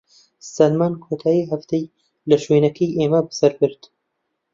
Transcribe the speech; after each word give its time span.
سەلمان 0.55 0.93
کۆتاییی 1.03 1.49
هەفتەی 1.51 1.85
لە 2.29 2.37
شوێنەکەی 2.43 2.95
ئێمە 2.97 3.21
بەسەر 3.27 3.51
برد. 3.59 3.83